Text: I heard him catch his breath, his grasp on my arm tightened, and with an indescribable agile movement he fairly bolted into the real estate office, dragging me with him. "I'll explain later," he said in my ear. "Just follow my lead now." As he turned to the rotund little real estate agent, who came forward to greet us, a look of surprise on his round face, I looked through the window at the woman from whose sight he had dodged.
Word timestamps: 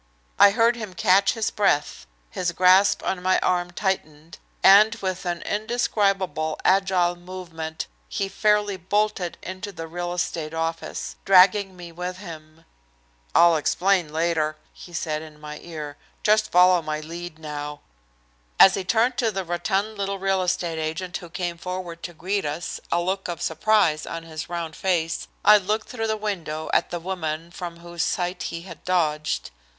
I 0.39 0.49
heard 0.49 0.75
him 0.75 0.95
catch 0.95 1.33
his 1.33 1.51
breath, 1.51 2.07
his 2.31 2.53
grasp 2.53 3.03
on 3.05 3.21
my 3.21 3.37
arm 3.41 3.69
tightened, 3.69 4.39
and 4.63 4.95
with 4.95 5.27
an 5.27 5.43
indescribable 5.43 6.57
agile 6.65 7.15
movement 7.15 7.85
he 8.09 8.27
fairly 8.27 8.77
bolted 8.77 9.37
into 9.43 9.71
the 9.71 9.87
real 9.87 10.11
estate 10.11 10.55
office, 10.55 11.17
dragging 11.23 11.75
me 11.77 11.91
with 11.91 12.17
him. 12.17 12.65
"I'll 13.35 13.55
explain 13.57 14.11
later," 14.11 14.57
he 14.73 14.91
said 14.91 15.21
in 15.21 15.39
my 15.39 15.59
ear. 15.59 15.97
"Just 16.23 16.51
follow 16.51 16.81
my 16.81 16.99
lead 16.99 17.37
now." 17.37 17.81
As 18.59 18.73
he 18.73 18.83
turned 18.83 19.17
to 19.19 19.29
the 19.29 19.43
rotund 19.45 19.99
little 19.99 20.17
real 20.17 20.41
estate 20.41 20.79
agent, 20.79 21.17
who 21.17 21.29
came 21.29 21.59
forward 21.59 22.01
to 22.01 22.13
greet 22.15 22.43
us, 22.43 22.79
a 22.91 22.99
look 22.99 23.27
of 23.27 23.39
surprise 23.39 24.07
on 24.07 24.23
his 24.23 24.49
round 24.49 24.75
face, 24.75 25.27
I 25.45 25.57
looked 25.59 25.89
through 25.89 26.07
the 26.07 26.17
window 26.17 26.71
at 26.73 26.89
the 26.89 26.99
woman 26.99 27.51
from 27.51 27.81
whose 27.81 28.01
sight 28.01 28.41
he 28.49 28.63
had 28.63 28.83
dodged. 28.83 29.51